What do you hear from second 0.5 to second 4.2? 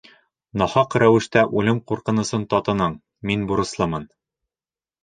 Нахаҡ рәүештә үлем ҡурҡынысын татының, мин бурыслымын.